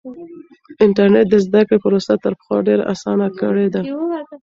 انټرنیټ 0.85 1.25
د 1.31 1.35
زده 1.45 1.61
کړې 1.67 1.77
پروسه 1.83 2.13
تر 2.23 2.33
پخوا 2.39 2.57
ډېره 2.67 2.83
اسانه 2.93 3.27
کړې 3.39 3.67
ده. 3.73 3.81